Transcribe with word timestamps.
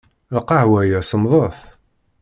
Lqahwa-ya 0.37 0.99
semmḍet. 1.09 1.59